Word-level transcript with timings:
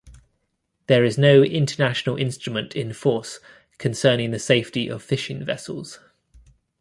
There 0.87 1.03
is 1.03 1.19
no 1.19 1.43
international 1.43 2.17
instrument 2.17 2.75
in 2.75 2.91
force 2.91 3.39
concerning 3.77 4.31
the 4.31 4.39
safety 4.39 4.87
of 4.87 5.03
fishing 5.03 5.45
vessels. 5.45 5.99